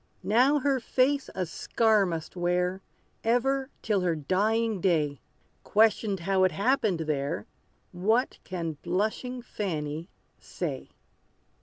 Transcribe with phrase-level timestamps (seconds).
[0.23, 2.81] Now her face a scar must wear,
[3.23, 5.19] Ever till her dying day!
[5.63, 7.45] Questioned how it happened there,
[7.91, 10.09] What can blushing Fanny
[10.39, 10.89] say?